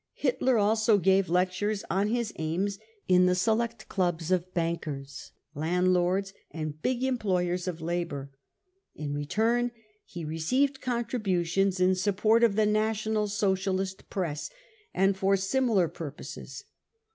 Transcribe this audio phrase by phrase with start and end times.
[0.15, 6.81] Hitler also gave lectures on his aims in the select clubs of bankers, landlords and
[6.81, 8.31] big employers of labour.
[8.95, 9.69] In return,
[10.03, 14.49] he received contributions in support of the National Socialist Press,
[14.91, 16.63] and for similar purposes.